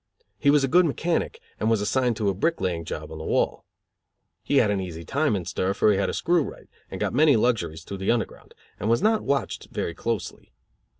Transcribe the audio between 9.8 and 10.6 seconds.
closely.